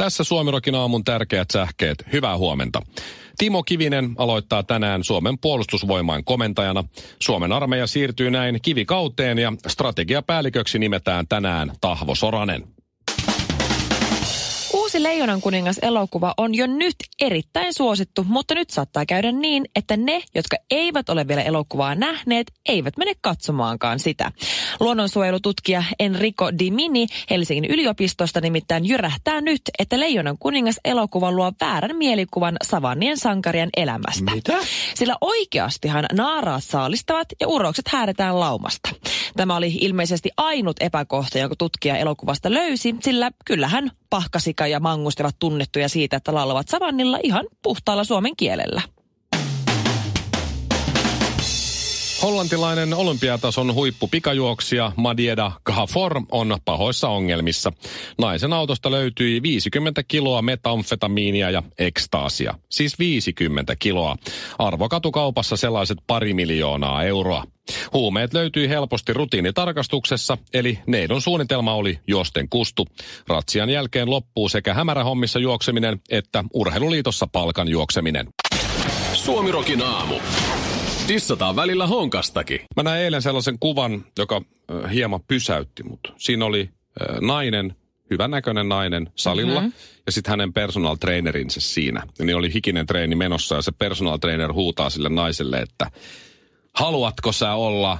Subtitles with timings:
[0.00, 2.04] Tässä Suomirokin aamun tärkeät sähkeet.
[2.12, 2.82] Hyvää huomenta.
[3.38, 6.84] Timo Kivinen aloittaa tänään Suomen puolustusvoimain komentajana.
[7.22, 12.79] Suomen armeija siirtyy näin kivikauteen ja strategiapäälliköksi nimetään tänään Tahvo Soranen.
[14.90, 19.96] Uusi Leijonan kuningas elokuva on jo nyt erittäin suosittu, mutta nyt saattaa käydä niin, että
[19.96, 24.32] ne, jotka eivät ole vielä elokuvaa nähneet, eivät mene katsomaankaan sitä.
[24.80, 32.56] Luonnonsuojelututkija Enrico Dimini Helsingin yliopistosta nimittäin jyrähtää nyt, että Leijonan kuningas elokuva luo väärän mielikuvan
[32.62, 34.34] savannien sankarien elämästä.
[34.34, 34.58] Mitä?
[34.94, 38.90] Sillä oikeastihan naaraat saalistavat ja urokset häädetään laumasta.
[39.36, 45.36] Tämä oli ilmeisesti ainut epäkohta, jonka tutkija elokuvasta löysi, sillä kyllähän pahkasika ja mangusti ovat
[45.38, 48.82] tunnettuja siitä, että laulavat savannilla ihan puhtaalla suomen kielellä.
[52.22, 57.72] Hollantilainen olympiatason huippu pikajuoksija Madieda Gafor on pahoissa ongelmissa.
[58.18, 62.54] Naisen autosta löytyi 50 kiloa metamfetamiinia ja ekstaasia.
[62.70, 64.16] Siis 50 kiloa.
[64.58, 67.44] Arvokatukaupassa sellaiset pari miljoonaa euroa.
[67.92, 72.86] Huumeet löytyi helposti rutiinitarkastuksessa, eli neidon suunnitelma oli josten kustu.
[73.28, 78.28] Ratsian jälkeen loppuu sekä hämärähommissa juokseminen että urheiluliitossa palkan juokseminen.
[79.12, 80.14] Suomirokin aamu.
[81.10, 82.60] Tissataan välillä honkastakin.
[82.76, 86.14] Mä näin eilen sellaisen kuvan, joka äh, hieman pysäytti mut.
[86.16, 87.76] Siinä oli äh, nainen,
[88.10, 89.72] hyvännäköinen nainen salilla mm-hmm.
[90.06, 92.02] ja sitten hänen personal trainerinsä siinä.
[92.18, 95.90] Ja niin oli hikinen treeni menossa ja se personal trainer huutaa sille naiselle, että
[96.72, 97.98] haluatko sä olla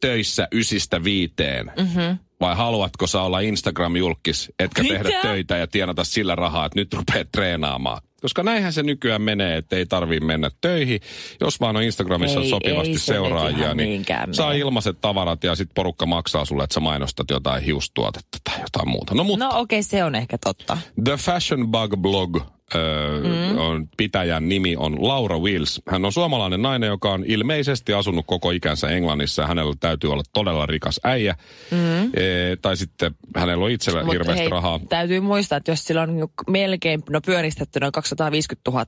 [0.00, 1.72] töissä ysistä viiteen?
[1.76, 2.18] Mm-hmm.
[2.40, 4.94] Vai haluatko sä olla Instagram-julkis, etkä Mitä?
[4.94, 8.02] tehdä töitä ja tienata sillä rahaa, että nyt rupeat treenaamaan?
[8.20, 11.00] Koska näinhän se nykyään menee, että ei tarvii mennä töihin.
[11.40, 14.58] Jos vaan on Instagramissa Ei, sopivasti ei se seuraajia, niin saa mene.
[14.58, 19.14] ilmaiset tavarat ja sitten porukka maksaa sulle, että sä mainostat jotain hiustuotetta tai jotain muuta.
[19.14, 20.78] No mutta No okei, okay, se on ehkä totta.
[21.04, 22.38] The Fashion Bug Blog
[22.74, 23.58] öö, mm.
[23.58, 25.82] on, pitäjän nimi on Laura Wills.
[25.88, 30.66] Hän on suomalainen nainen, joka on ilmeisesti asunut koko ikänsä Englannissa hänellä täytyy olla todella
[30.66, 31.34] rikas äijä.
[31.70, 32.04] Mm.
[32.04, 34.80] E, tai sitten hänellä on itsellä Mut hirveästi hei, rahaa.
[34.88, 38.86] Täytyy muistaa, että jos sillä on niinku melkein, no pyöristetty noin 250 000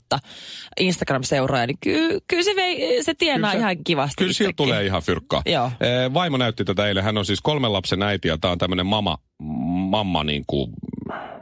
[0.81, 4.57] Instagram-seuraajaa, niin ky, kyllä se, vei, se tienaa Kyllä se- ihan kivasti Kyllä itsekin.
[4.57, 5.43] tulee ihan fyrkkaa.
[5.47, 5.71] Joo.
[5.81, 7.05] E, vaimo näytti tätä eilen.
[7.05, 9.19] Hän on siis kolmen lapsen äiti ja tämä on tämmöinen mama,
[9.91, 10.71] mamma niin kuin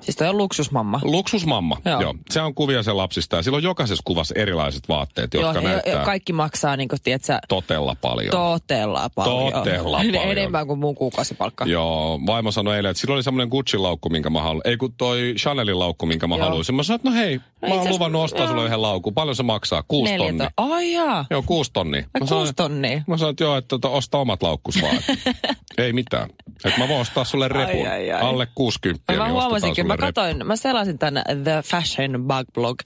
[0.00, 1.00] Siis toi on luksusmamma.
[1.02, 2.00] Luksusmamma, joo.
[2.00, 2.14] Joo.
[2.30, 5.92] Se on kuvia sen lapsista ja sillä on jokaisessa kuvassa erilaiset vaatteet, jotka Joo, näyttää
[6.00, 8.30] jo, kaikki maksaa niin kuin, tiedätkö, totella paljon.
[8.30, 9.52] totella paljon.
[9.52, 10.24] Totella paljon.
[10.24, 11.64] Enemmän kuin mun kuukausipalkka.
[11.64, 14.62] Joo, vaimo sanoi eilen, että sillä oli semmoinen Gucci-laukku, minkä mä haluan.
[14.64, 16.74] Ei kun toi Chanelin laukku, minkä mä haluaisin.
[16.74, 19.14] Mä sanoin, että no hei, mä itse oon luvannut ostaa sulle yhden laukun.
[19.14, 19.82] Paljon se maksaa?
[19.88, 20.50] Kuusi tonnia.
[20.56, 21.24] to- Ai jaa.
[21.30, 22.00] Joo, kuusi tonnia.
[22.20, 23.02] Mä sanoin, kuusi tonnia.
[23.06, 24.96] Mä sanoin, että joo, että tota, osta omat laukkus vaan.
[25.78, 26.30] ei mitään.
[26.64, 27.88] Että mä voin ostaa sulle repun.
[27.88, 28.20] ai, ai.
[28.20, 29.12] Alle 60.
[29.12, 32.78] Mä niin huomasinkin, mä katoin, mä selasin tämän The Fashion Bug Blog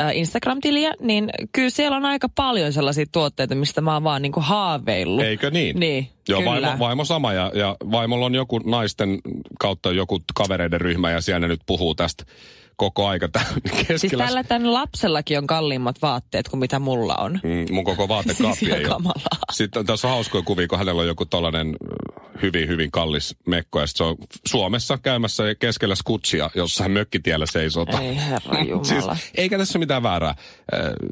[0.00, 4.40] äh, Instagram-tiliä, niin kyllä siellä on aika paljon sellaisia tuotteita, mistä mä oon vaan niinku
[4.40, 5.24] haaveillut.
[5.24, 5.80] Eikö niin?
[5.80, 6.50] Niin, Joo, kyllä.
[6.50, 9.18] vaimo, vaimo sama ja, ja vaimolla on joku naisten
[9.60, 12.24] kautta joku kavereiden ryhmä ja siellä ne nyt puhuu tästä
[12.80, 13.28] koko aika
[13.64, 13.98] keskellä.
[13.98, 17.40] Siis tällä tämän lapsellakin on kalliimmat vaatteet kuin mitä mulla on.
[17.42, 19.12] Mm, mun koko vaatekaappi Siis ei ole.
[19.52, 21.76] Sitten tässä on hauskoja kuvia, kun hänellä on joku tällainen
[22.42, 23.80] hyvin, hyvin kallis mekko.
[23.80, 28.00] Ja se on Suomessa käymässä keskellä skutsia jossain mökkitiellä seisota.
[28.00, 28.84] Ei herra jumala.
[28.84, 30.34] Siis, eikä tässä ole mitään väärää.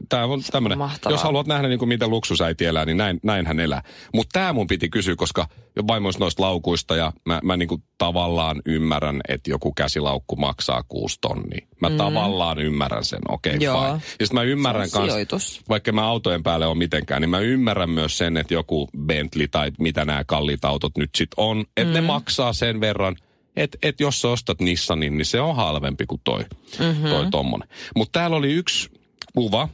[0.08, 0.78] Tämä on tämmöinen,
[1.08, 3.82] jos haluat nähdä niin kuin mitä luksusäiti elää, niin näin, näin hän elää.
[4.14, 7.82] Mutta tämä mun piti kysyä, koska jo vaimoista noista laukuista ja mä, mä niin kuin
[7.98, 11.66] tavallaan ymmärrän, että joku käsilaukku maksaa kuusi tonnia.
[11.80, 11.96] Mä mm.
[11.96, 13.82] tavallaan ymmärrän sen, okei okay, Joo.
[13.82, 14.00] fine.
[14.20, 15.60] Ja mä ymmärrän kans, sijoitus.
[15.68, 19.70] vaikka mä autojen päälle on mitenkään, niin mä ymmärrän myös sen, että joku Bentley tai
[19.78, 21.94] mitä nämä kalliit autot nyt sit on, että mm.
[21.94, 23.16] ne maksaa sen verran,
[23.56, 26.44] että et jos sä ostat Nissanin, niin se on halvempi kuin toi,
[26.78, 27.08] mm-hmm.
[27.08, 27.68] toi tommonen.
[27.96, 28.90] Mutta täällä oli yksi
[29.34, 29.68] kuva,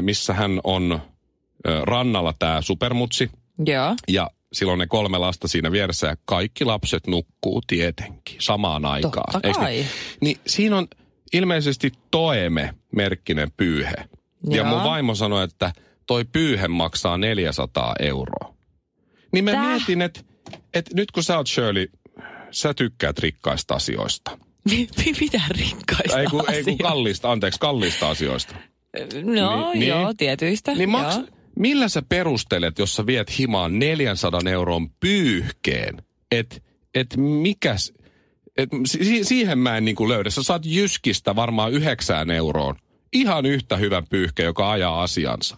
[0.00, 1.00] missä hän on
[1.82, 3.30] rannalla tämä supermutsi,
[3.66, 3.96] Joo.
[4.08, 9.32] ja silloin ne kolme lasta siinä vieressä ja kaikki lapset nukkuu tietenkin samaan aikaan.
[9.32, 9.72] Totta kai.
[9.72, 9.86] Niin?
[10.20, 10.88] niin siinä on
[11.32, 13.94] ilmeisesti Toeme-merkkinen pyyhe.
[14.50, 14.66] Ja Joo.
[14.66, 15.72] mun vaimo sanoi, että
[16.06, 18.54] toi pyyhe maksaa 400 euroa.
[19.32, 19.68] Niin mä Tää?
[19.68, 20.20] mietin, että,
[20.74, 21.86] että nyt kun sä oot Shirley
[22.50, 24.38] sä tykkäät rikkaista asioista.
[25.20, 26.82] Mitä rikkaista Ei kun, ei kun asioista?
[26.84, 28.54] kallista, anteeksi, kallista asioista.
[29.24, 30.16] No Niin, joo, niin.
[30.16, 30.74] tietyistä.
[30.74, 31.26] Niin maks, joo.
[31.58, 36.56] millä sä perustelet, jos sä viet himaan 400 euron pyyhkeen, että
[36.94, 37.92] et mikäs,
[38.56, 40.30] et si- siihen mä en niinku löydä.
[40.30, 42.76] Sä saat Jyskistä varmaan yhdeksään euroon
[43.12, 45.56] ihan yhtä hyvän pyyhkeen, joka ajaa asiansa.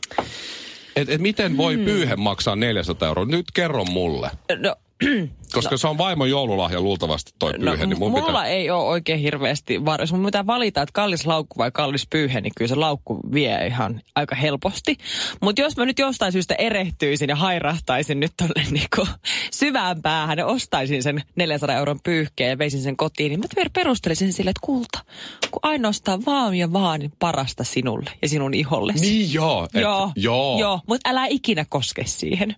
[0.96, 1.84] Et, et miten voi Hmm.
[1.84, 3.24] pyyhe maksaa 400 euroa?
[3.24, 4.30] Nyt kerro mulle.
[4.58, 4.76] No,
[5.52, 8.47] Koska se on vaimon joululahja luultavasti toi no, pyyhe, niin mun mulla pitää...
[8.47, 10.00] ei ole oikein hirveästi var...
[10.00, 13.67] Jos mun pitää valita, että kallis laukku vai kallis pyyhe, niin kyllä se laukku vie
[13.67, 14.97] ihan aika helposti.
[15.41, 19.06] Mutta jos mä nyt jostain syystä erehtyisin ja hairahtaisin nyt tonne niinku
[19.50, 23.70] syvään päähän ja ostaisin sen 400 euron pyyhkeen ja veisin sen kotiin, niin mä per-
[23.73, 24.99] perustelisin sille, että kulta,
[25.50, 29.00] kun ainoastaan vaan ja vaan parasta sinulle ja sinun ihollesi.
[29.00, 29.64] Niin joo.
[29.75, 30.58] Et, Joo, joo.
[30.58, 32.56] joo mutta älä ikinä koske siihen.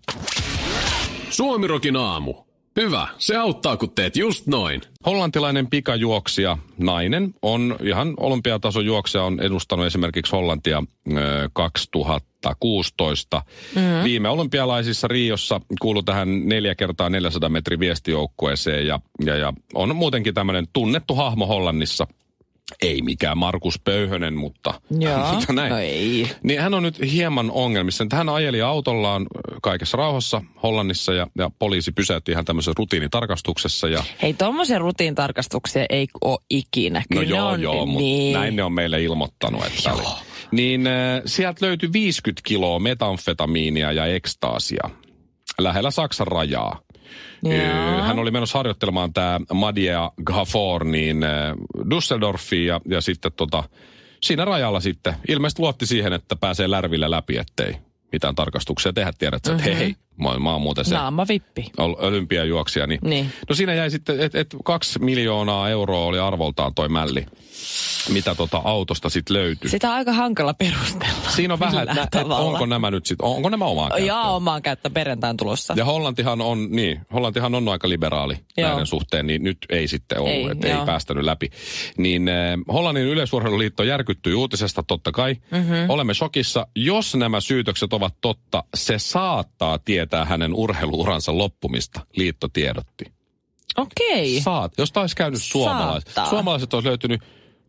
[1.33, 2.35] Suomirokin aamu.
[2.77, 4.81] Hyvä, se auttaa kun teet just noin.
[5.07, 10.85] Hollantilainen pikajuoksija, nainen, on ihan olympiatason juoksija, on edustanut esimerkiksi Hollantia
[11.17, 13.43] ö, 2016.
[13.75, 14.05] Mm-hmm.
[14.05, 20.35] Viime olympialaisissa Riossa kuului tähän 4 kertaa 400 metrin viestijoukkueeseen ja, ja, ja on muutenkin
[20.35, 22.07] tämmöinen tunnettu hahmo Hollannissa.
[22.83, 25.71] Ei mikään Markus Pöyhönen, mutta, Joo, mutta näin.
[25.71, 26.31] no ei.
[26.43, 28.07] Niin hän on nyt hieman ongelmissa.
[28.13, 29.27] Hän ajeli autollaan
[29.63, 36.07] kaikessa rauhassa Hollannissa ja, ja poliisi pysäytti ihan tämmöisessä rutiinitarkastuksessa ja Hei, tuommoisen rutiintarkastuksia ei
[36.25, 36.99] ole ikinä.
[36.99, 38.33] No Kyllä ne joo, on, joo, mutta niin.
[38.33, 40.03] näin ne on meille ilmoittanut, että oli.
[40.51, 44.91] Niin äh, sieltä löytyi 50 kiloa metamfetamiinia ja ekstaasia
[45.59, 46.81] lähellä Saksan rajaa.
[47.43, 47.55] Joo.
[47.99, 51.31] Ö, Hän oli menossa harjoittelemaan tämä Madia Gafor niin äh,
[51.79, 53.65] Düsseldorfiin ja, ja sitten tota,
[54.23, 57.77] siinä rajalla sitten ilmeisesti luotti siihen, että pääsee lärvillä läpi, ettei
[58.13, 59.13] mitään tarkastuksia tehdä.
[59.19, 59.59] Tiedät, mm-hmm.
[59.59, 59.95] että hei,
[60.25, 61.65] oon muuten se Naama vippi.
[61.79, 62.87] ol- olympiajuoksija.
[62.87, 63.33] Niin, Niin.
[63.49, 67.27] No siinä jäi sitten, että et kaksi miljoonaa euroa oli arvoltaan toi mälli,
[68.13, 69.71] mitä tota autosta sitten löytyi.
[69.71, 71.31] Sitä on aika hankala perustella.
[71.37, 74.07] Siinä on vähän, että et onko nämä nyt sitten, onko nämä omaa käyttöön?
[74.07, 75.75] Jaa, omaan käyttö perjantain tulossa.
[75.77, 78.69] Ja Hollantihan on, niin, Hollantihan on aika liberaali Joo.
[78.69, 81.51] näiden suhteen, niin nyt ei sitten ollut, Ei, että ei päästänyt läpi.
[81.97, 82.35] Niin äh,
[82.73, 85.35] Hollannin yleisurheiluliitto järkyttyi uutisesta totta kai.
[85.51, 85.63] Mhm.
[85.63, 85.91] Mm-hmm.
[85.91, 86.67] Olemme shokissa.
[86.77, 93.05] Jos nämä syytökset ovat totta, se saattaa tietää hänen urheiluuransa loppumista, liitto tiedotti.
[93.77, 94.41] Okei.
[94.41, 94.73] Saat.
[94.79, 96.09] Jos taisi käynyt suomalaiset.
[96.11, 96.31] Saattaa.
[96.31, 97.21] Suomalaiset olisi löytynyt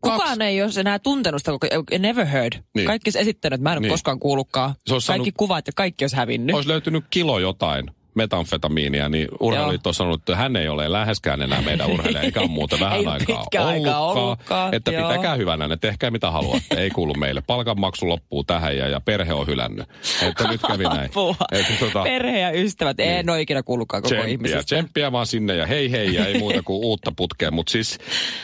[0.02, 1.68] Kukaan ei ole enää tuntenut sitä, koko,
[2.00, 2.54] never heard.
[2.76, 2.88] Niin.
[2.88, 3.90] Kaikki olisi esittänyt, että mä en ole Niin.
[3.92, 4.76] koskaan kuullutkaan.
[4.88, 6.56] Se olisi Kaikki saanut- kuvat ja kaikki olisi hävinnyt.
[6.56, 7.86] olisi löytynyt kilo jotain
[8.16, 12.50] metamfetamiinia, niin urheiluliitto on sanonut, että hän ei ole läheskään enää meidän urheilija, eikä ole
[12.60, 15.10] muuten vähän Ei aikaa aikaa ollutkaan, Että joo.
[15.10, 17.44] pitäkää hyvänä, ne tehkää mitä haluatte, ei kuulu meille.
[17.48, 19.86] Palkanmaksu loppuu tähän ja, ja perhe on hylännyt.
[20.22, 21.10] Että nyt kävi näin.
[21.52, 23.10] Että tota, Perhe ja ystävät, niin.
[23.10, 24.64] en ole ikinä kuullutkaan koko tsemppiä, ihmisestä.
[24.64, 27.52] tsemppiä vaan sinne ja hei hei ja ei muuta kuin uutta putkea.
[27.52, 27.98] Mutta siis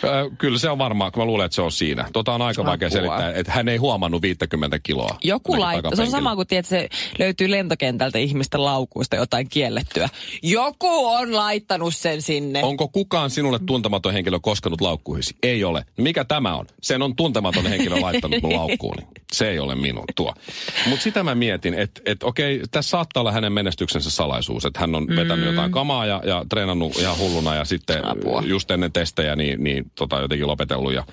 [0.04, 2.06] äh, kyllä se on varmaan, kun mä luulen, että se on siinä.
[2.14, 2.98] Tota on aika vaikea Apua.
[2.98, 5.18] selittää, että hän ei huomannut 50 kiloa.
[5.24, 5.96] Joku laittaa.
[5.96, 6.90] Se on sama kuin tiedät, se
[7.20, 10.10] löytyy lentokentältä ihmisten laukuista jotain kiellettyä.
[10.44, 12.64] Joku on laittanut sen sinne.
[12.64, 15.36] Onko kukaan sinulle tuntematon henkilö koskenut laukkuihisi?
[15.44, 15.86] Ei ole.
[15.98, 16.66] Mikä tämä on?
[16.82, 19.08] Sen on tuntematon henkilö laittanut mun laukkuuni.
[19.34, 20.34] Se ei ole minun tuo.
[20.88, 24.66] Mutta sitä mä mietin, että et, okei, tässä saattaa olla hänen menestyksensä salaisuus.
[24.66, 28.44] Että hän on vetänyt jotain kamaa ja, ja treenannut ihan hulluna ja sitten Apua.
[28.46, 31.04] just ennen testejä niin, niin tota, jotenkin lopetellut ja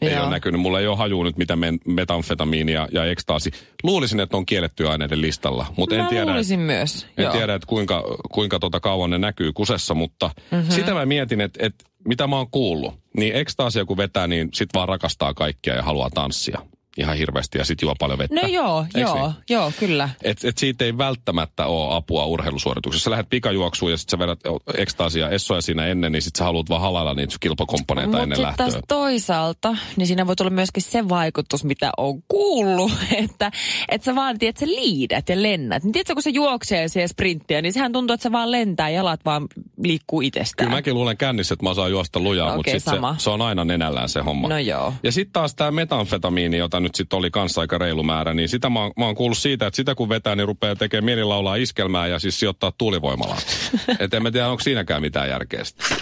[0.00, 0.22] ei Joo.
[0.22, 0.60] ole näkynyt.
[0.60, 3.50] Mulla ei ole hajua nyt, mitä men, metamfetamiini ja, ja ekstaasi.
[3.82, 6.26] Luulisin, että on kiellettyä aineiden listalla, mutta en tiedä.
[6.26, 7.06] luulisin myös.
[7.16, 7.32] En Joo.
[7.32, 10.70] tiedä, että kuinka, kuinka tota kauan ne näkyy kusessa, mutta mm-hmm.
[10.70, 12.94] sitä mä mietin, että, että mitä mä oon kuullut.
[13.16, 16.60] Niin ekstaasia kun vetää, niin sit vaan rakastaa kaikkia ja haluaa tanssia
[16.96, 18.40] ihan hirveästi ja sit juo paljon vettä.
[18.40, 19.34] No joo, Eiks joo, niin?
[19.50, 20.08] joo, kyllä.
[20.22, 23.04] Et, et siitä ei välttämättä ole apua urheilusuorituksessa.
[23.04, 24.40] Sä lähdet pikajuoksuun ja sit sä vedät
[24.74, 28.80] ekstaasia essoja siinä ennen, niin sit sä haluat vaan halailla niitä kilpakomponeita ennen Mutta lähtöä.
[28.88, 32.92] toisaalta, niin siinä voi tulla myöskin se vaikutus, mitä on kuullut,
[33.24, 33.50] että,
[33.88, 35.84] että sä vaan, tiedät, sä liidät ja lennät.
[35.84, 39.24] Niin tiedätkö, kun se juoksee siellä sprinttiä, niin sehän tuntuu, että se vaan lentää, jalat
[39.24, 39.46] vaan
[39.82, 40.66] liikkuu itsestään.
[40.66, 43.42] Kyllä mäkin luulen kännissä, että mä saan juosta lujaa, Okei, mutta sit se, se on
[43.42, 44.48] aina nenällään se homma.
[44.48, 44.92] No joo.
[45.02, 48.70] Ja sitten taas tämä metamfetamiini, jota nyt sitten oli kanssa aika reilu määrä, niin sitä
[48.70, 52.06] mä, oon- mä oon kuullut siitä, että sitä kun vetää, niin rupeaa tekemään mielilaulaa iskelmää
[52.06, 53.42] ja siis sijoittaa tuulivoimalaan.
[54.00, 55.96] Et en mä tiedä, onko siinäkään mitään järkeä sitten.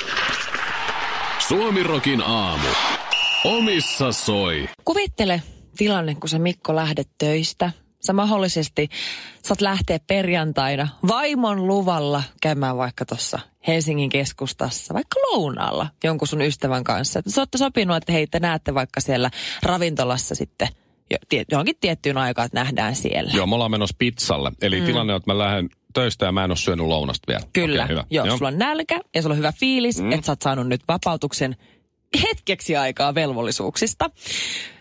[1.49, 2.69] Suomirokin aamu.
[3.45, 4.69] Omissa soi.
[4.85, 5.43] Kuvittele
[5.76, 7.71] tilanne, kun sä Mikko lähdet töistä.
[8.07, 8.88] Sä mahdollisesti
[9.43, 16.85] saat lähteä perjantaina vaimon luvalla käymään vaikka tuossa Helsingin keskustassa, vaikka lounaalla jonkun sun ystävän
[16.85, 17.21] kanssa.
[17.26, 19.30] Sä ootte sopinut, että hei, te näette vaikka siellä
[19.62, 20.68] ravintolassa sitten
[21.50, 23.30] johonkin tiettyyn aikaan, että nähdään siellä.
[23.35, 24.52] Joo, me ollaan menossa pizzalle.
[24.62, 24.87] Eli mm.
[24.87, 27.44] tilanne on, että mä lähden töistä ja mä en ole syönyt lounasta vielä.
[27.52, 28.04] Kyllä, Okei, hyvä.
[28.11, 30.12] joo, sulla on nälkä ja sulla on hyvä fiilis, mm.
[30.12, 31.56] että sä oot saanut nyt vapautuksen
[32.23, 34.11] hetkeksi aikaa velvollisuuksista.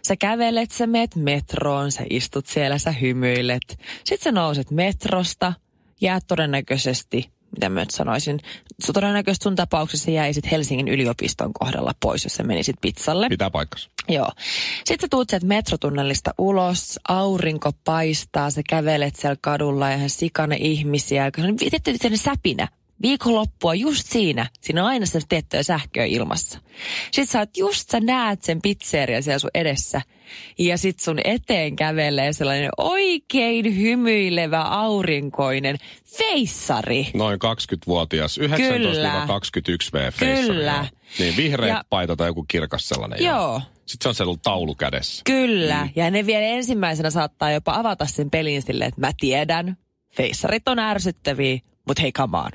[0.07, 3.79] Sä kävelet, sä meet metroon, sä istut siellä, sä hymyilet.
[4.03, 5.53] Sitten sä nouset metrosta,
[6.01, 8.39] jäät todennäköisesti, mitä mä nyt sanoisin,
[8.83, 13.29] su- todennäköisesti sun tapauksessa jäisit Helsingin yliopiston kohdalla pois, jos sä menisit pizzalle.
[13.29, 13.89] Pitää paikkansa.
[14.09, 14.29] Joo.
[14.85, 20.55] Sitten sä tuut sieltä metrotunnelista ulos, aurinko paistaa, sä kävelet siellä kadulla ja ihan sikane
[20.55, 21.31] ihmisiä.
[21.35, 22.67] Se on tietty säpinä.
[23.01, 24.49] Viikonloppua just siinä.
[24.61, 26.59] Siinä on aina se tiettyä sähköä ilmassa.
[27.11, 30.01] Sitten sä oot just, sä näet sen pizzeria siellä sun edessä.
[30.59, 35.77] Ja sit sun eteen kävelee sellainen oikein hymyilevä aurinkoinen
[36.17, 37.07] feissari.
[37.13, 38.43] Noin 20-vuotias, 19-21
[39.93, 40.71] V Kyllä.
[40.73, 40.85] joo.
[41.19, 43.23] Niin vihreä Ja- paita tai joku kirkas sellainen.
[43.25, 43.61] Joo.
[43.85, 45.21] Sitten se on sellainen taulu kädessä.
[45.25, 45.89] Kyllä, mm.
[45.95, 49.77] ja ne vielä ensimmäisenä saattaa jopa avata sen pelin silleen, että mä tiedän,
[50.15, 52.51] feissarit on ärsyttäviä, mutta hei on.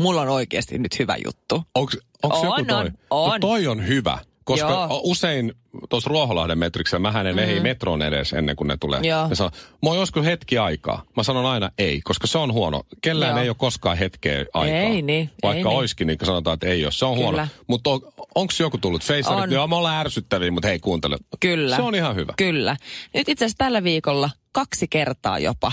[0.00, 1.62] Mulla on oikeasti nyt hyvä juttu.
[1.74, 2.80] Onko onko On, joku toi?
[2.80, 3.30] on, on.
[3.30, 4.18] No toi on hyvä.
[4.44, 5.00] Koska Joo.
[5.04, 5.52] Usein
[5.88, 7.38] tuossa Ruoholahden metriksellä mähän en mm.
[7.38, 9.00] ehdi metroon edes ennen kuin ne tulee.
[9.00, 9.28] Joo.
[9.28, 9.50] Ne sanoo,
[9.82, 11.02] mä oon joskus hetki aikaa.
[11.16, 12.82] Mä sanon aina ei, koska se on huono.
[13.02, 13.42] Kellään Joo.
[13.42, 14.78] ei ole koskaan hetkeä aikaa.
[14.78, 15.76] Ei niin, Vaikka ei niin.
[15.76, 16.92] oiskin, niin sanotaan, että ei ole.
[16.92, 17.30] Se on Kyllä.
[17.30, 17.48] huono.
[17.66, 18.00] Mutta on,
[18.34, 19.26] onko joku tullut Facerit?
[19.26, 19.52] On.
[19.52, 21.16] Joo, me ollaan ärsyttäviä, mutta hei kuuntele.
[21.40, 21.76] Kyllä.
[21.76, 22.32] Se on ihan hyvä.
[22.36, 22.76] Kyllä.
[23.14, 25.72] Nyt itse asiassa tällä viikolla kaksi kertaa jopa.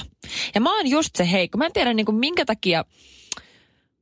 [0.56, 1.58] Ja mä oon just se heikko.
[1.58, 2.86] Mä en tiedä niin kuin minkä takia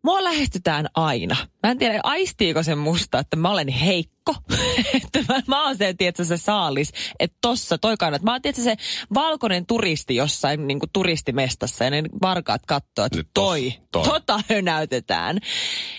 [0.03, 1.35] mua lähestytään aina.
[1.63, 4.16] Mä en tiedä, aistiiko se musta, että mä olen heikko.
[5.03, 6.93] että mä, mä oon se, tiedätkö, se saalis.
[7.19, 8.21] Että tossa, toi kannat.
[8.21, 8.75] Mä oon, tiedätkö, se
[9.13, 14.03] valkoinen turisti jossain niin kuin turistimestassa ja ne varkaat katsoo, että Nyt toi, toi.
[14.03, 15.39] tota hönäytetään.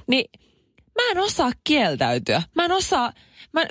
[0.06, 0.24] Niin
[0.94, 2.42] mä en osaa kieltäytyä.
[2.54, 3.12] Mä en osaa,
[3.52, 3.66] mä,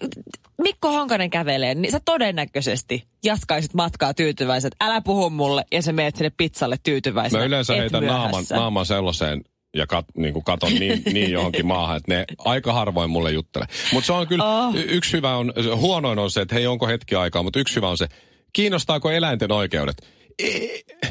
[0.61, 4.75] Mikko Honkanen kävelee, niin sä todennäköisesti jatkaisit matkaa tyytyväiset.
[4.81, 7.39] Älä puhu mulle ja sä meet sinne pizzalle tyytyväisenä.
[7.39, 9.41] Mä yleensä heitän naaman, naaman sellaiseen
[9.75, 13.67] ja kat, niin kuin katon niin, niin johonkin maahan, että ne aika harvoin mulle juttelee.
[13.93, 14.75] Mutta se on kyllä, Oh.
[14.75, 17.97] yksi hyvä on, huonoin on se, että hei onko hetki aikaa, mutta yksi hyvä on
[17.97, 18.07] se,
[18.53, 19.95] kiinnostaako eläinten oikeudet?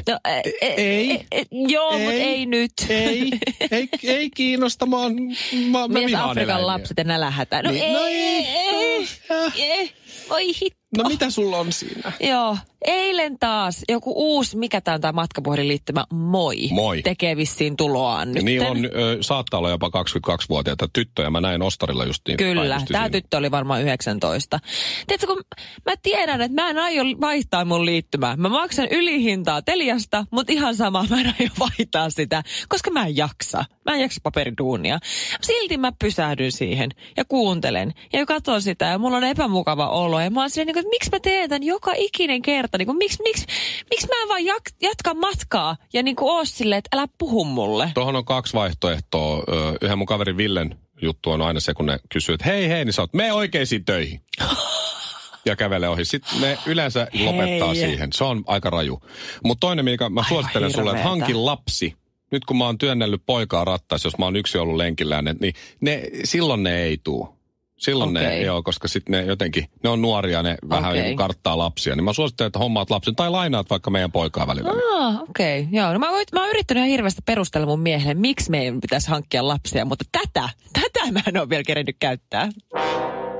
[0.09, 1.11] No, e, e, Ei.
[1.11, 2.71] E, e, joo, mutta ei nyt.
[2.89, 3.31] Ei,
[3.71, 5.13] ei, ei kiinnosta, mä, oon,
[5.53, 6.67] mä, mä Mies Afrikan eläimiä.
[6.67, 7.61] lapset ja nälähätä.
[7.63, 9.07] No, Niin, ei, no ei, ei.
[9.29, 9.91] ei, ei.
[10.29, 10.76] Voi hitto.
[10.97, 12.11] No mitä sulla on siinä?
[12.19, 16.69] Joo, eilen taas joku uusi, mikä tämä on tämä matkapuhelinliittymä, Moi.
[16.71, 17.01] Moi.
[17.01, 18.43] Tekee vissiin tuloaan nyt.
[18.43, 21.29] Niillä on, ö, saattaa olla jopa 22-vuotiaita tyttöjä.
[21.29, 22.37] Mä näin Ostarilla just niin.
[22.37, 23.09] Kyllä, tämä siinä.
[23.09, 24.59] tyttö oli varmaan 19.
[25.07, 25.43] Tiedätkö, kun
[25.85, 28.35] mä tiedän, että mä en aio vaihtaa mun liittymää.
[28.35, 33.17] Mä maksan ylihintaa Teliasta, mutta ihan sama, mä en aio vaihtaa sitä, koska mä en
[33.17, 33.65] jaksa.
[33.85, 34.99] Mä en jaksa paperiduunia.
[35.41, 40.19] Silti mä pysähdyn siihen ja kuuntelen ja katson sitä ja mulla on epämukava olo.
[40.21, 42.77] Ja mä oon niin kuin, että miksi mä teen tämän joka ikinen kerta?
[42.77, 43.45] Niin kuin, miksi, miksi,
[43.89, 47.43] miksi mä en vaan jak, jatka matkaa ja niin kuin oo silleen, että älä puhu
[47.45, 47.91] mulle.
[47.93, 49.43] Tuohon on kaksi vaihtoehtoa.
[49.81, 52.93] Yhden mun kaverin Villen juttu on aina se, kun ne kysyy, että hei hei, niin
[52.93, 54.21] sä oot, mene oikeisiin töihin.
[55.45, 56.05] ja kävelee ohi.
[56.05, 57.75] Sitten ne yleensä lopettaa Hei.
[57.75, 58.13] siihen.
[58.13, 58.99] Se on aika raju.
[59.43, 61.09] Mutta toinen, mikä mä Aivan suosittelen sulle, että hirveetä.
[61.09, 61.95] hanki lapsi.
[62.31, 66.03] Nyt kun mä oon työnnellyt poikaa rattaissa, jos mä oon yksi ollut lenkillään, niin ne,
[66.23, 67.36] silloin ne ei tuu.
[67.77, 68.23] Silloin okay.
[68.23, 71.15] ne, joo, koska sitten ne jotenkin, ne on nuoria, ne vähän okay.
[71.15, 71.95] karttaa lapsia.
[71.95, 74.71] Niin mä suosittelen, että hommaat lapsen tai lainaat vaikka meidän poikaa välillä.
[74.95, 75.59] Ah, okei.
[75.59, 75.73] Okay.
[75.79, 79.09] Joo, no mä, voit, mä oon yrittänyt ihan hirveästi perustella mun miehelle, miksi meidän pitäisi
[79.09, 82.49] hankkia lapsia, mutta tätä, tätä mä en ole vielä kerennyt käyttää.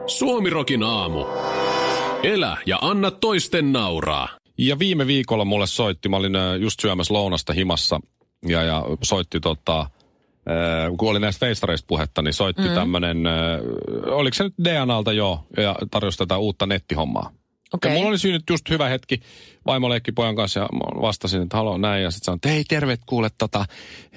[0.07, 1.25] Suomirokin aamu.
[2.23, 4.29] Elä ja anna toisten nauraa.
[4.57, 7.99] Ja viime viikolla mulle soitti, mä olin just syömässä lounasta himassa
[8.45, 9.89] ja, ja soitti tota,
[10.97, 12.75] kun oli näistä feistareista puhetta, niin soitti mm.
[12.75, 13.61] tämmönen, ö,
[14.05, 17.31] oliko se nyt DNAlta joo, ja tarjosi tätä uutta nettihommaa.
[17.73, 17.91] Okei.
[17.91, 19.21] Ja mulla oli siinä nyt just hyvä hetki
[19.65, 20.67] vaimo leikki pojan kanssa ja
[21.01, 22.03] vastasin, että haluan näin.
[22.03, 23.65] Ja sitten sanoin, että hei terve kuule tota,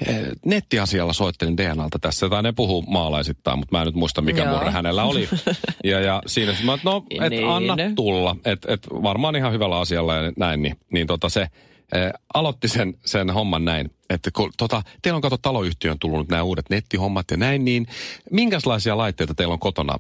[0.07, 2.29] eh, nettiasialla soittelin DNAlta tässä.
[2.29, 4.55] Tai ne puhuu maalaisittain, mutta mä en nyt muista mikä Joo.
[4.55, 5.29] murre hänellä oli.
[5.85, 7.49] ja, ja siinä mä että no, et Niin.
[7.49, 8.37] anna tulla.
[8.45, 10.63] Että et varmaan ihan hyvällä asialla ja näin.
[10.63, 11.47] Niin, niin tota se
[11.95, 13.91] eh, aloitti sen, sen homman näin.
[14.11, 17.87] Että kun tota, teillä on kato taloyhtiön tullut nämä uudet nettihommat ja näin, niin
[18.31, 19.97] minkälaisia laitteita teillä on kotona,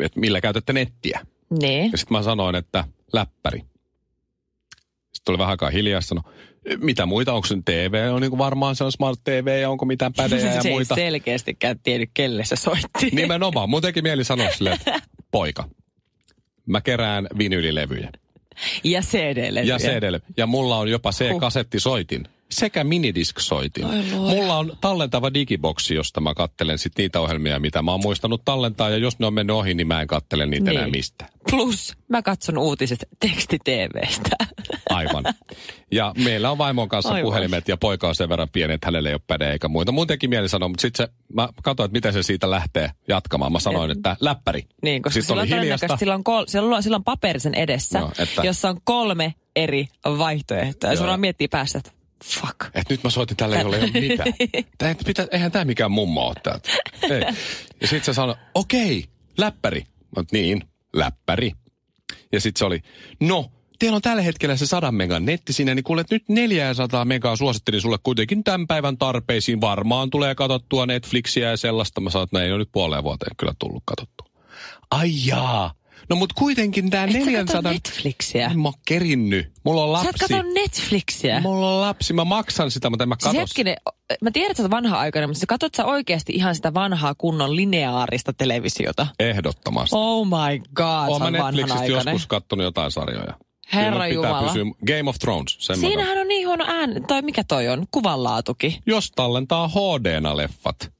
[0.00, 1.20] että millä käytätte nettiä?
[1.60, 1.92] Niin.
[1.92, 3.62] Ja sitten mä sanoin, että läppäri.
[5.12, 6.22] Sitten oli vähän aikaa hiljaa, sano,
[6.76, 10.12] mitä muita, onko se TV, on niin varmaan se on Smart TV ja onko mitään
[10.12, 10.94] pädejä ja se muita.
[10.94, 13.10] ei selkeästikään tiennyt, kelle se soitti.
[13.12, 15.00] Nimenomaan, mun teki mieli sanoa silleen, että
[15.30, 15.68] poika,
[16.66, 18.10] mä kerään vinylilevyjä
[18.84, 19.74] Ja CD-levyjä.
[19.74, 23.86] ja cd ja mulla on jopa C-kasettisoitin sekä minidisk-soitin.
[24.14, 28.90] Mulla on tallentava digiboksi, josta mä kattelen sit niitä ohjelmia, mitä mä oon muistanut tallentaa,
[28.90, 30.76] ja jos ne on mennyt ohi, niin mä en kattele niitä Niin.
[30.78, 31.30] enää mistään.
[31.50, 34.36] Plus, mä katson uutiset teksti-TVstä.
[34.90, 35.24] Aivan.
[35.92, 37.22] Ja meillä on vaimon kanssa Aivan.
[37.28, 39.92] puhelimet ja poika on sen verran pieni, että hänelle ei ole päde eikä muita.
[39.92, 43.52] Mun teki mieli sanoa, mutta sitten se, mä katsoin, että miten se siitä lähtee jatkamaan.
[43.52, 44.62] Mä sanoin, että läppäri.
[44.82, 45.96] Niin, koska sillä on oli hiljasta.
[45.96, 49.88] sillä on, kol, sillä on, sillä on paperisen edessä, Joo, että- jossa on kolme eri
[50.04, 50.92] vaihtoehtoa.
[50.92, 51.90] Ja on miettiä päästä, että
[52.24, 52.64] fuck.
[52.74, 54.32] että nyt mä soitin tälle, jolle ei ole mitään.
[54.78, 56.70] Tää, pitä, eihän tämä mikään mummo ole täältä.
[57.02, 57.20] Ei.
[57.80, 59.04] Ja sitten se sanoi, okei,
[59.38, 59.86] läppäri.
[60.16, 61.52] Mä niin, läppäri.
[62.32, 62.82] Ja sitten se oli,
[63.20, 67.36] no, teillä on tällä hetkellä se 100 megan netti sinne, niin kuulet nyt 400 megaa
[67.36, 69.60] suosittelin sulle kuitenkin tämän päivän tarpeisiin.
[69.60, 72.00] Varmaan tulee katsottua Netflixiä ja sellaista.
[72.00, 74.26] Mä sanoin, että ei ole nyt puoleen vuoteen kyllä tullut katsottua.
[74.90, 75.72] Ai jaa.
[76.08, 77.44] No mut kuitenkin tää Et sä 400...
[77.62, 78.50] katso Netflixiä?
[78.54, 79.52] Mä oon kerinnyt.
[79.64, 80.34] Mulla on Sä et lapsi.
[80.34, 81.40] katso Netflixiä?
[81.40, 82.12] Mulla on lapsi.
[82.12, 83.76] Mä maksan sitä, mutta en mä Siis katso hetkinen,
[84.20, 87.14] mä tiedän, että sä oot vanha aikainen, mutta sä katsot sä oikeasti ihan sitä vanhaa
[87.18, 89.06] kunnon lineaarista televisiota?
[89.20, 89.96] Ehdottomasti.
[89.98, 93.34] Oh my god, Oon sä mä oot Netflixistä joskus kattonut jotain sarjoja.
[93.74, 94.52] Herra Kyllä pitää Jumala.
[94.52, 95.56] Pysyä, Game of Thrones.
[95.58, 95.80] Sanon.
[95.80, 98.78] Siinähän on niin huono ääni, tai mikä toi on, kuvanlaatuki.
[98.86, 100.90] Jos tallentaa HD-leffat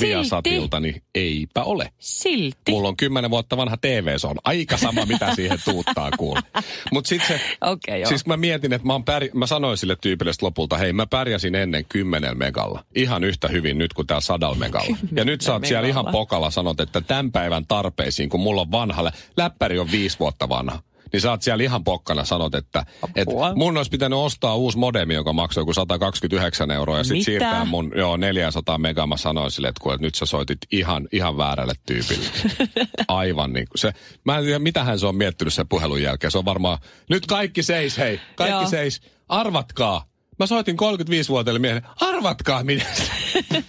[0.00, 1.92] Viasatilta, niin eipä ole.
[1.98, 2.70] silti.
[2.72, 6.40] Mulla on kymmenen vuotta vanha TV, se on aika sama, mitä siihen tuuttaa kuule.
[6.92, 8.08] Mutta sitten se, Okei, joo.
[8.08, 11.54] siis mä mietin, että mä, oon pär, mä sanoin sille tyypille lopulta, hei mä pärjäsin
[11.54, 12.84] ennen 10 megalla.
[12.94, 14.96] Ihan yhtä hyvin nyt kuin täällä sadalla megalla.
[15.12, 18.70] Ja nyt sä oot siellä ihan pokalla sanot, että tämän päivän tarpeisiin, kun mulla on
[18.70, 20.82] vanhalle, läppäri on viisi vuotta vanha.
[21.14, 22.86] Niin sä oot siellä ihan pokkana sanot, että,
[23.22, 23.54] Apua.
[23.54, 27.24] mun olisi pitänyt ostaa uusi modemi, joka maksoi joku 129 euroa ja sitten Mitä?
[27.24, 29.06] siirtää mun joo, 400 megaa.
[29.06, 32.26] Mä sanoin sille, että, kuule, että nyt sä soitit ihan, ihan väärälle tyypille.
[33.08, 33.92] Aivan niin kuin se.
[34.24, 36.30] Mä en tiedä, mitähän se on miettinyt sen puhelun jälkeen.
[36.30, 36.78] Se on varmaan,
[37.10, 38.20] nyt kaikki seis, hei.
[38.36, 38.68] Kaikki Joo.
[38.68, 39.00] seis.
[39.28, 40.04] Arvatkaa.
[40.38, 41.82] Mä soitin 35-vuotiaille miehelle.
[42.00, 43.64] Arvatkaa, mitä se-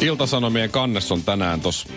[0.06, 1.88] Iltasanomien kannes on tänään tos,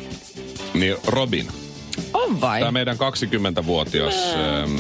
[0.74, 1.65] niin Robin.
[2.14, 2.60] On vai?
[2.60, 4.14] Tämä meidän 20-vuotias...
[4.16, 4.76] Ähm,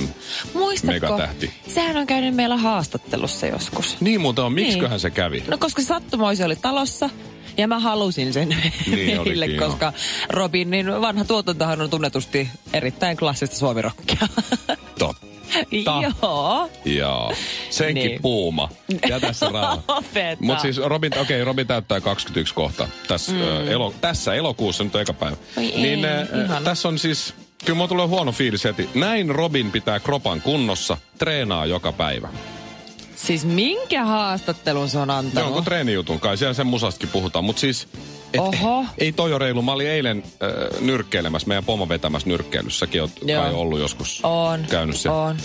[0.54, 0.94] Muistatko?
[0.94, 1.54] megatähti.
[1.68, 3.98] Sehän on käynyt meillä haastattelussa joskus.
[4.02, 5.00] niin muuten on, miksiköhän Niin.
[5.00, 5.44] se kävi?
[5.48, 7.10] No koska sattumoisi oli talossa.
[7.58, 9.94] Ja mä halusin sen Niin meille, koska
[10.30, 14.28] Robinin vanha tuotantohan on tunnetusti erittäin klassista suomirokkia.
[16.22, 16.70] Joo.
[16.86, 17.34] Joo.
[17.70, 18.22] Senkin Niin.
[18.22, 18.70] puuma.
[19.10, 19.84] Jätä se rauha.
[20.40, 22.88] Mutta siis Robin, okei, okay, Robin täyttää 21 kohta.
[23.08, 23.42] Tässä, mm.
[23.42, 25.38] ö, elo, tässä elokuussa nyt on eka päivä.
[25.58, 26.62] Oi niin ö, ihana.
[26.62, 27.34] tässä on siis,
[27.66, 28.90] kyllä mulla tulee huono fiilis heti.
[28.96, 32.30] Näin Robin pitää kropan kunnossa, treenaa joka päivä.
[33.16, 35.44] Siis minkä haastattelun se on antanut?
[35.46, 37.46] Jonkun treenijutun kai, siellä sen musastakin puhutaan.
[37.46, 37.88] Mutta siis,
[38.36, 38.86] et, Oho.
[38.98, 39.62] ei toi ole reilu.
[39.62, 43.02] Mä olin eilen äh, nyrkkeilemässä, meidän pomo vetämässä nyrkkeilyssäkin.
[43.02, 43.44] Oot Joo.
[43.44, 44.66] kai ollut joskus On.
[44.70, 45.10] käynyt se.
[45.10, 45.36] On.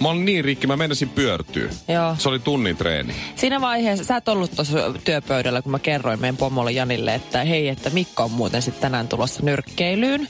[0.00, 1.70] Mä olin niin rikki, mä menisin pyörtyä.
[1.88, 2.16] Joo.
[2.18, 3.14] Se oli tunnin treeni.
[3.36, 7.68] Siinä vaiheessa, sä et ollut tuossa työpöydällä, kun mä kerroin meidän pomolle Janille, että hei,
[7.68, 10.28] että Mikko on muuten sitten tänään tulossa nyrkkeilyyn.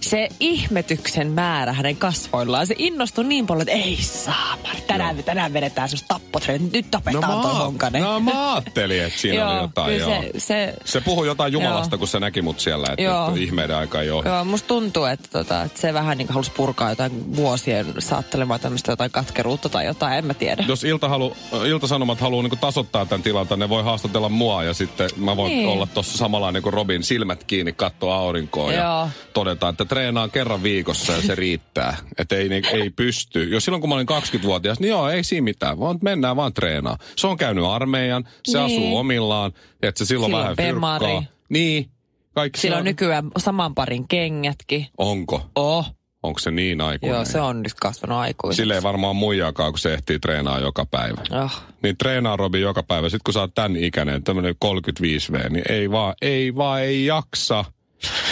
[0.00, 4.56] Se ihmetyksen määrä hänen kasvoillaan, se innostui niin paljon, että ei saa,
[4.86, 8.02] tänään, tänään vedetään semmoista tappotreeniä, nyt tapetaan toi honkanen.
[8.02, 9.98] no mä ajattelin, että siinä Joo, oli jotain.
[9.98, 10.10] Joo.
[10.10, 11.98] se, se, Se puhui jotain Jumalasta, Joo.
[11.98, 13.30] kun se näki mut siellä, että Joo.
[13.30, 14.24] nyt ihmeiden aika ei ole.
[14.28, 18.92] Joo, musta tuntuu, että, tota, että se vähän niin halusi purkaa jotain vuosien saattelemaa tämmöistä
[18.92, 20.64] jotain katkeruutta tai jotain, en mä tiedä.
[20.68, 25.10] Jos Ilta halu, Ilta-Sanomat haluaa niin tasoittaa tämän tilanta, ne voi haastatella mua ja sitten
[25.16, 25.68] mä voin Niin.
[25.68, 28.82] olla tuossa samalla niin kuin Robin silmät kiinni, katsoa aurinkoa Joo.
[28.84, 31.96] ja todeta, että treenaan kerran viikossa ja se riittää.
[32.18, 33.44] Että ei, niin- ei pysty.
[33.44, 36.98] Jos silloin kun mä olin 20-vuotias, niin joo, ei siinä mitään, vaan mennään vaan treenaa.
[37.16, 38.64] Se on käynyt armeijan, se Niin.
[38.66, 41.06] asuu omillaan, että se silloin, Silloin vähän bemari.
[41.06, 41.32] fyrkkaa.
[41.48, 41.90] Niin.
[42.34, 44.86] Kaikki Sillä se on nykyään saman parin kengätkin.
[44.98, 45.50] Onko?
[45.54, 47.14] Oh, Onko se niin aikuinen?
[47.16, 48.62] joo, se on nyt kasvanut aikuiseksi.
[48.62, 51.22] Sille ei varmaan muijaakaan, kun se ehtii treenaa joka päivä.
[51.44, 51.62] Oh.
[51.82, 53.08] Niin treenaa Robi joka päivä.
[53.08, 57.64] Sitten kun sä oot tän ikäinen, tämmönen 35V, niin ei vaan, ei vaan, ei jaksa.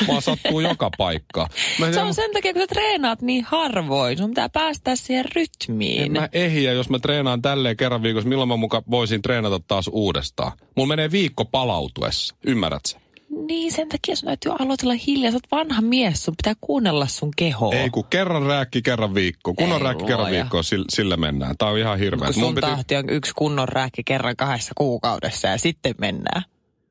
[0.09, 1.49] Vaan sattuu joka paikka.
[1.79, 4.19] Mä, Se on sen takia, kun sä treenaat niin harvoin.
[4.19, 6.13] Sun pitää päästä siihen en rytmiin.
[6.13, 10.53] mä ehjä, jos mä treenaan tälleen kerran viikossa, milloin mä muka voisin treenata taas uudestaan.
[10.77, 12.35] Mulla menee viikko palautuessa.
[12.47, 13.01] Ymmärrät sä?
[13.47, 15.31] Niin, sen takia sun täytyy aloitella hiljaa.
[15.33, 17.75] Sä oot vanha mies, sun pitää kuunnella sun kehoa.
[17.75, 19.55] Ei kun kerran rääkki, kerran viikko.
[19.55, 20.33] Kun on Ei rääkki kerran luoja.
[20.43, 21.55] viikkoa, sillä, sillä mennään.
[21.59, 22.27] Tää on ihan hirveä.
[22.27, 26.43] kun sun tahti on yksi kunnon rääkki kerran kahdessa kuukaudessa ja sitten mennään.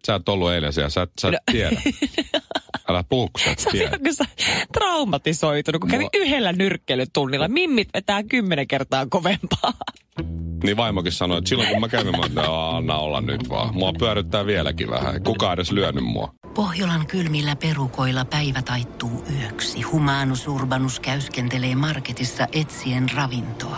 [0.05, 1.39] Sä et ollut eilen siellä, sä et, sä et No.
[1.51, 1.81] tiedä.
[2.89, 3.91] Älä puhu, kun sä et Sä tiedä.
[4.03, 4.31] joku
[4.73, 7.47] traumatisoitunut, kun kävi Mua- yhdellä nyrkkeilytunnilla.
[7.47, 9.73] Mimmit vetää kymmenen kertaa kovempaa.
[10.63, 13.75] Niin vaimokin sanoi, että silloin kun mä kävin, mä että anna olla nyt vaan.
[13.75, 15.23] Mua pyöryttää vieläkin vähän.
[15.23, 16.33] Kuka edes lyönyt mua.
[16.53, 19.81] Pohjolan kylmillä perukoilla päivä taittuu yöksi.
[19.81, 23.77] Humanus Urbanus käyskentelee marketissa etsien ravintoa.